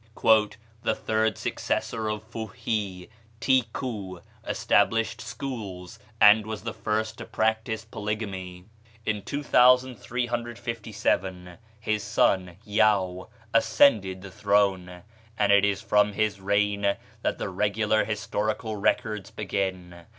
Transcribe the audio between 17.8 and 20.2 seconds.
historical records begin.